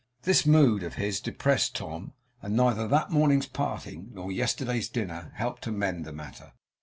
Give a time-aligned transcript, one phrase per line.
[0.23, 5.61] This mood of his depressed Tom; and neither that morning's parting, nor yesterday's dinner, helped
[5.65, 6.53] to mend the matter.